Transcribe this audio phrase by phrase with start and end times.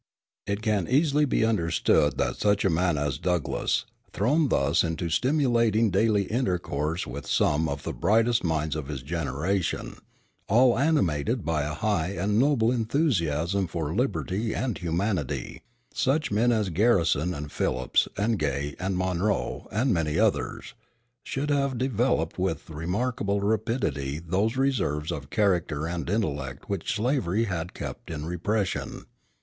[0.47, 5.91] It can easily be understood that such a man as Douglass, thrown thus into stimulating
[5.91, 9.97] daily intercourse with some of the brightest minds of his generation,
[10.49, 15.61] all animated by a high and noble enthusiasm for liberty and humanity,
[15.93, 20.73] such men as Garrison and Phillips and Gay and Monroe and many others,
[21.23, 27.75] should have developed with remarkable rapidity those reserves of character and intellect which slavery had
[27.75, 29.05] kept in repression.